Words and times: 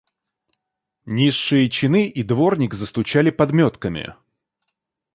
Низшие 1.05 1.69
чины 1.69 2.09
и 2.09 2.23
дворник 2.23 2.73
застучали 2.73 3.29
подметками. 3.29 4.15